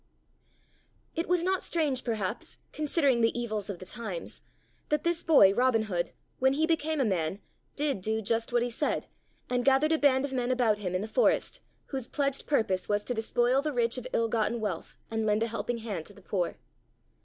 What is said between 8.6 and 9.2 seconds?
he said,